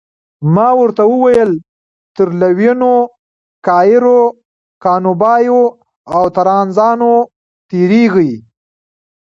ما 0.55 0.67
ورته 0.79 1.03
وویل 1.13 1.51
تر 2.15 2.27
لویینو، 2.41 2.95
کانیرو، 3.65 4.21
کانوبایو 4.83 5.61
او 6.15 6.23
ترانزانو 6.35 7.13
تیریږئ. 7.69 8.31